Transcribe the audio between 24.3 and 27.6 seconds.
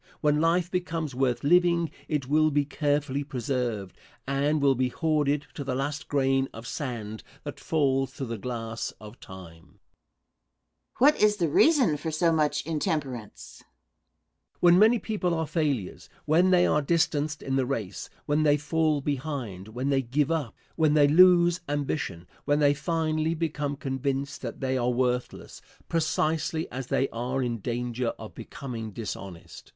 that they are worthless, precisely as they are in